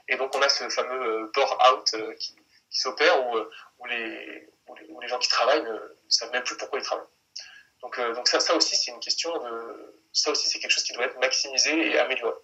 Et 0.09 0.17
donc 0.17 0.35
on 0.37 0.43
a 0.43 0.49
ce 0.49 0.69
fameux 0.69 1.31
pour-out 1.33 1.95
euh, 1.95 2.15
qui, 2.15 2.37
s'opère 2.71 3.17
euh, 3.37 3.51
où, 3.79 3.87
les, 3.87 5.09
gens 5.09 5.19
qui 5.19 5.29
travaillent 5.29 5.63
ne, 5.63 5.79
savent 6.09 6.33
même 6.33 6.43
plus 6.43 6.57
pourquoi 6.57 6.79
ils 6.79 6.85
travaillent. 6.85 7.07
Donc, 7.83 7.99
euh, 7.99 8.15
ça 8.25 8.55
aussi, 8.55 8.77
c'est 8.77 8.91
une 8.91 9.01
question 9.01 9.31
de. 9.39 10.01
Ça 10.13 10.31
aussi, 10.31 10.49
c'est 10.49 10.59
quelque 10.59 10.71
chose 10.71 10.85
qui 10.85 10.95
doit 10.95 11.05
être 11.05 11.19
maximisé 11.19 11.91
et 11.91 11.99
amélioré. 11.99 12.35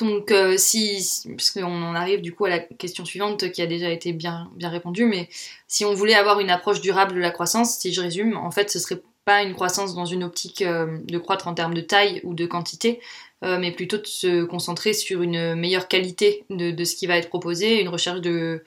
Donc, 0.00 0.30
euh, 0.30 0.56
si, 0.56 1.24
puisqu'on 1.36 1.64
en 1.64 1.94
arrive 1.94 2.20
du 2.20 2.32
coup 2.32 2.46
à 2.46 2.48
la 2.48 2.58
question 2.58 3.04
suivante 3.04 3.50
qui 3.52 3.60
a 3.60 3.66
déjà 3.66 3.90
été 3.90 4.12
bien, 4.12 4.50
bien 4.56 4.70
répondue, 4.70 5.04
mais 5.04 5.28
si 5.68 5.84
on 5.84 5.94
voulait 5.94 6.14
avoir 6.14 6.40
une 6.40 6.50
approche 6.50 6.80
durable 6.80 7.14
de 7.14 7.20
la 7.20 7.30
croissance, 7.30 7.78
si 7.78 7.92
je 7.92 8.00
résume, 8.00 8.36
en 8.36 8.50
fait, 8.50 8.70
ce 8.70 8.78
serait 8.78 9.00
pas 9.24 9.42
une 9.42 9.54
croissance 9.54 9.94
dans 9.94 10.06
une 10.06 10.24
optique 10.24 10.62
euh, 10.62 10.98
de 11.04 11.18
croître 11.18 11.48
en 11.48 11.54
termes 11.54 11.74
de 11.74 11.82
taille 11.82 12.20
ou 12.24 12.34
de 12.34 12.46
quantité, 12.46 13.00
euh, 13.44 13.58
mais 13.58 13.72
plutôt 13.72 13.98
de 13.98 14.06
se 14.06 14.44
concentrer 14.44 14.94
sur 14.94 15.22
une 15.22 15.54
meilleure 15.54 15.88
qualité 15.88 16.44
de, 16.50 16.70
de, 16.70 16.84
ce 16.84 16.96
qui 16.96 17.06
va 17.06 17.18
être 17.18 17.28
proposé, 17.28 17.80
une 17.80 17.88
recherche 17.88 18.20
de, 18.20 18.64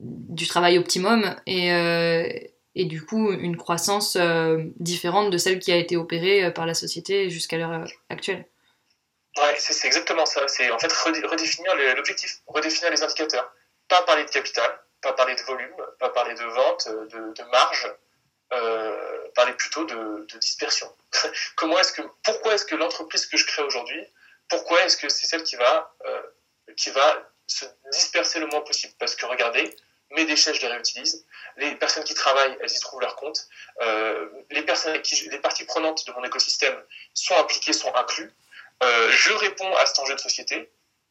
du 0.00 0.46
travail 0.48 0.78
optimum 0.78 1.36
et, 1.46 1.68
et 2.74 2.84
du 2.86 3.02
coup 3.02 3.30
une 3.30 3.56
croissance 3.56 4.16
différente 4.80 5.30
de 5.30 5.38
celle 5.38 5.58
qui 5.58 5.70
a 5.70 5.76
été 5.76 5.96
opérée 5.96 6.52
par 6.52 6.66
la 6.66 6.74
société 6.74 7.30
jusqu'à 7.30 7.58
l'heure 7.58 7.84
actuelle. 8.08 8.46
Ouais, 9.38 9.56
c'est 9.58 9.86
exactement 9.86 10.26
ça. 10.26 10.46
C'est 10.48 10.70
en 10.70 10.78
fait 10.78 10.92
redéfinir 10.92 11.74
l'objectif, 11.96 12.40
redéfinir 12.46 12.90
les 12.90 13.02
indicateurs. 13.02 13.50
Pas 13.88 14.02
parler 14.02 14.24
de 14.24 14.30
capital, 14.30 14.70
pas 15.00 15.12
parler 15.14 15.34
de 15.34 15.42
volume, 15.42 15.74
pas 15.98 16.10
parler 16.10 16.34
de 16.34 16.44
vente, 16.44 16.88
de, 16.88 17.32
de 17.32 17.42
marge, 17.50 17.90
euh, 18.52 19.28
parler 19.34 19.54
plutôt 19.54 19.84
de, 19.84 20.26
dispersion. 20.38 20.94
Comment 21.56 21.78
est-ce 21.78 21.92
que, 21.92 22.02
pourquoi 22.22 22.54
est-ce 22.54 22.66
que 22.66 22.74
l'entreprise 22.74 23.26
que 23.26 23.36
je 23.36 23.46
crée 23.46 23.62
aujourd'hui, 23.62 24.02
pourquoi 24.48 24.82
est-ce 24.84 24.96
que 24.96 25.08
c'est 25.08 25.26
celle 25.26 25.42
qui 25.42 25.56
va, 25.56 25.94
euh, 26.06 26.22
qui 26.76 26.90
va 26.90 27.30
se 27.46 27.64
disperser 27.92 28.40
le 28.40 28.46
moins 28.46 28.60
possible? 28.60 28.92
Parce 28.98 29.14
que 29.14 29.24
regardez, 29.24 29.74
mes 30.10 30.26
déchets, 30.26 30.52
je 30.52 30.60
les 30.60 30.68
réutilise. 30.68 31.24
Les 31.56 31.74
personnes 31.76 32.04
qui 32.04 32.14
travaillent, 32.14 32.56
elles 32.60 32.70
y 32.70 32.80
trouvent 32.80 33.00
leur 33.00 33.16
compte. 33.16 33.46
Euh, 33.80 34.28
les 34.50 34.62
personnes 34.62 35.00
les 35.30 35.38
parties 35.38 35.64
prenantes 35.64 36.06
de 36.06 36.12
mon 36.12 36.22
écosystème 36.24 36.78
sont 37.14 37.36
impliquées, 37.36 37.72
sont 37.72 37.94
incluses. 37.94 38.30
Euh, 38.82 39.10
je 39.10 39.32
réponds 39.34 39.74
à 39.76 39.86
cet 39.86 39.98
enjeu 40.00 40.14
de 40.14 40.20
société, 40.20 40.70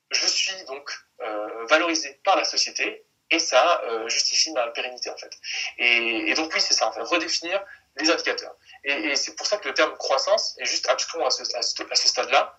je 0.10 0.28
suis 0.28 0.66
donc 0.66 0.92
euh, 1.22 1.66
valorisé 1.70 2.20
par 2.24 2.36
la 2.36 2.44
société 2.44 3.06
et 3.30 3.40
ça 3.40 3.82
euh, 3.86 4.10
justifie 4.10 4.51
ma 4.51 4.68
pérennité 4.68 5.10
en 5.10 5.16
fait. 5.16 5.32
Et, 5.78 6.34
donc 6.34 6.51
oui, 6.54 6.60
c'est 6.60 6.74
ça, 6.74 6.88
en 6.88 6.92
fait, 6.92 7.01
redéfinir 7.01 7.63
les 7.98 8.10
indicateurs. 8.10 8.56
Et, 8.84 9.16
c'est 9.16 9.36
pour 9.36 9.46
ça 9.46 9.58
que 9.58 9.68
le 9.68 9.74
terme 9.74 9.96
croissance 9.98 10.56
est 10.60 10.66
juste 10.66 10.90
abstrait 10.90 11.24
à 11.24 11.30
ce, 11.30 12.08
stade-là. 12.08 12.58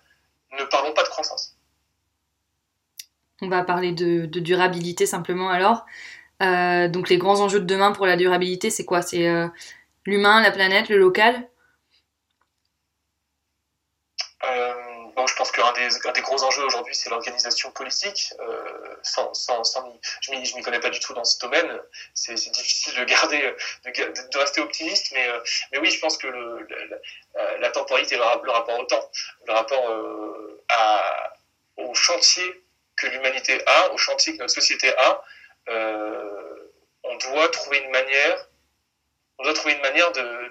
Ne 0.59 0.65
parlons 0.65 0.93
pas 0.93 1.03
de 1.03 1.09
croissance. 1.09 1.57
On 3.41 3.49
va 3.49 3.63
parler 3.63 3.91
de, 3.91 4.25
durabilité 4.25 5.05
simplement 5.05 5.49
alors. 5.49 5.85
donc 6.39 7.09
les 7.09 7.17
grands 7.17 7.41
enjeux 7.41 7.59
de 7.59 7.65
demain 7.65 7.91
pour 7.91 8.05
la 8.05 8.15
durabilité, 8.15 8.69
c'est 8.69 8.85
quoi? 8.85 9.01
C'est 9.01 9.27
L'humain, 10.05 10.41
la 10.41 10.51
planète, 10.51 10.89
le 10.89 10.97
local? 10.97 11.47
Euh, 14.43 14.82
je 15.33 15.37
pense 15.37 15.51
qu'un 15.51 15.73
des, 15.73 16.21
gros 16.21 16.43
enjeux 16.43 16.63
aujourd'hui, 16.63 16.93
c'est 16.93 17.09
l'organisation 17.09 17.71
politique. 17.71 18.33
Euh, 18.39 18.95
sans, 19.01 19.33
sans, 19.33 19.63
sans, 19.63 19.99
je 20.21 20.31
ne 20.31 20.37
m'y 20.37 20.61
connais 20.61 20.79
pas 20.79 20.91
du 20.91 20.99
tout 20.99 21.11
dans 21.15 21.23
ce 21.23 21.39
domaine. 21.39 21.79
C'est 22.13 22.35
difficile 22.35 22.93
de 22.99 23.03
garder, 23.03 23.55
de, 23.83 24.37
rester 24.37 24.61
optimiste, 24.61 25.11
mais, 25.13 25.27
euh, 25.27 25.39
mais 25.71 25.79
oui, 25.79 25.89
je 25.89 25.99
pense 25.99 26.19
que 26.19 26.27
le, 26.27 26.67
la, 27.59 27.71
temporalité, 27.71 28.15
le, 28.15 28.23
le, 28.43 28.51
rapport 28.51 28.79
au 28.79 28.83
temps, 28.83 29.09
le 29.47 29.53
rapport 29.53 29.89
euh, 29.89 30.61
au 31.77 31.95
chantier 31.95 32.63
que 32.95 33.07
l'humanité 33.07 33.59
a, 33.65 33.91
au 33.91 33.97
chantier 33.97 34.33
que 34.33 34.37
notre 34.37 34.53
société 34.53 34.95
a, 34.95 35.23
euh, 35.69 36.69
on 37.03 37.15
doit 37.17 37.49
trouver 37.49 37.79
une 37.79 37.89
manière 37.89 38.47
on 39.39 39.43
doit 39.43 39.53
trouver 39.53 39.73
une 39.73 39.81
manière 39.81 40.11
de, 40.11 40.49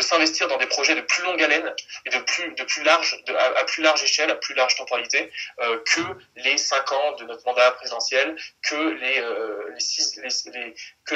s'investir 0.00 0.48
dans 0.48 0.58
des 0.58 0.66
projets 0.66 0.94
de 0.94 1.00
plus 1.00 1.22
longue 1.22 1.42
haleine 1.42 1.74
et 2.06 2.10
de 2.10 2.18
plus, 2.64 2.82
large, 2.82 3.22
à, 3.28 3.64
plus 3.64 3.82
large 3.82 4.02
échelle, 4.02 4.30
à 4.30 4.36
plus 4.36 4.54
large 4.54 4.76
temporalité 4.76 5.30
euh, 5.60 5.78
que 5.84 6.00
les 6.36 6.56
cinq 6.56 6.92
ans 6.92 7.12
de 7.12 7.24
notre 7.24 7.44
mandat 7.44 7.72
présidentiel, 7.72 8.36
que 8.62 8.74
euh, 8.74 9.76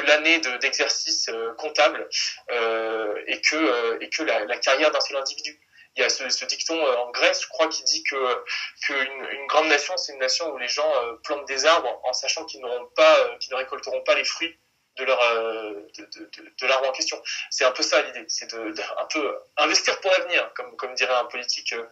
l'année 0.07 0.39
d'exercice 0.61 1.29
euh, 1.29 1.53
comptable 1.55 2.07
euh, 2.51 3.21
et 3.27 3.39
que, 3.41 3.55
euh, 3.55 4.45
la, 4.47 4.57
carrière 4.57 4.91
d'un 4.91 4.99
seul 4.99 5.17
individu. 5.17 5.59
Il 5.95 6.01
y 6.01 6.03
a 6.03 6.09
ce, 6.09 6.45
dicton 6.45 6.79
en 6.79 7.09
Grèce, 7.09 7.41
je 7.41 7.47
crois, 7.47 7.67
qui 7.69 7.83
dit 7.83 8.03
que 8.03 8.43
qu'une 8.85 9.27
une 9.31 9.47
grande 9.47 9.67
nation, 9.67 9.97
c'est 9.97 10.13
une 10.13 10.19
nation 10.19 10.53
où 10.53 10.57
les 10.59 10.67
gens 10.67 10.91
plantent 11.23 11.47
des 11.47 11.65
arbres 11.65 11.99
en 12.03 12.13
sachant 12.13 12.45
qu'ils 12.45 12.61
n'auront 12.61 12.85
pas, 12.95 13.37
qu'ils 13.39 13.51
ne 13.53 13.57
récolteront 13.57 14.01
pas 14.03 14.13
les 14.13 14.23
fruits 14.23 14.55
de 14.97 15.05
leur 15.05 15.21
euh, 15.21 15.73
de, 15.97 16.03
de, 16.03 16.29
de 16.59 16.67
l'arbre 16.67 16.89
en 16.89 16.91
question. 16.91 17.17
C'est 17.49 17.63
un 17.65 17.71
peu 17.71 17.81
ça 17.83 18.01
l'idée, 18.01 18.25
c'est 18.27 18.51
de, 18.51 18.73
un 18.99 19.05
peu 19.11 19.37
investir 19.57 19.99
pour 20.01 20.11
l'avenir, 20.11 20.51
comme 20.55 20.75
comme 20.75 20.93
dirait 20.95 21.15
un 21.15 21.25
politique 21.25 21.73
euh, 21.73 21.85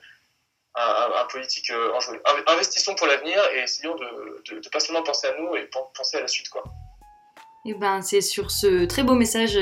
un, 0.76 1.12
un, 1.22 1.26
politique 1.26 1.70
euh, 1.70 1.94
enjoué. 1.94 2.20
Investissons 2.48 2.96
pour 2.96 3.06
l'avenir 3.08 3.40
et 3.54 3.60
essayons 3.60 3.96
de, 3.96 4.44
de, 4.60 4.70
pas 4.70 4.80
seulement 4.80 5.04
penser 5.04 5.28
à 5.28 5.38
nous 5.40 5.56
et 5.56 5.70
penser 5.94 6.18
à 6.18 6.22
la 6.22 6.28
suite 6.28 6.50
quoi. 6.50 6.64
Et 7.66 7.72
eh 7.72 7.74
ben 7.74 8.02
c'est 8.02 8.22
sur 8.22 8.52
ce 8.52 8.86
très 8.86 9.04
beau 9.04 9.16
message 9.16 9.58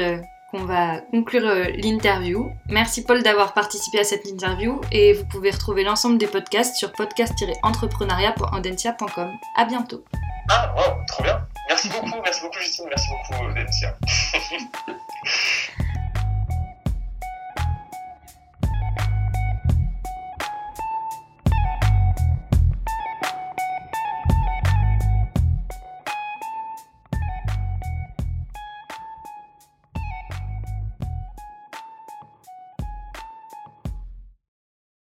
qu'on 0.51 0.65
va 0.65 0.99
conclure 1.11 1.47
l'interview. 1.77 2.51
Merci 2.67 3.05
Paul 3.05 3.23
d'avoir 3.23 3.53
participé 3.53 3.99
à 3.99 4.03
cette 4.03 4.25
interview 4.25 4.81
et 4.91 5.13
vous 5.13 5.25
pouvez 5.25 5.51
retrouver 5.51 5.85
l'ensemble 5.85 6.17
des 6.17 6.27
podcasts 6.27 6.75
sur 6.75 6.91
podcast-entrepreneuriat.audencia.com. 6.91 9.31
À 9.55 9.63
bientôt. 9.65 10.03
Ah, 10.49 10.73
wow, 10.75 10.97
trop 11.07 11.23
bien. 11.23 11.47
Merci 11.69 11.89
beaucoup, 11.89 12.21
merci 12.23 12.41
beaucoup 12.41 12.59
Justine, 12.59 12.85
merci 12.89 13.09
beaucoup 13.09 13.47
Laetitia. 13.55 13.97